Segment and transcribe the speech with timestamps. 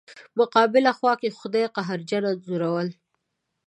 [0.39, 2.95] مقابله خوا کې خدای قهرجنه انځوروله.